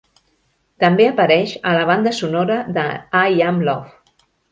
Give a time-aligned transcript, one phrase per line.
[0.83, 2.87] També apareix a la banda sonora de
[3.35, 4.25] I Am Love.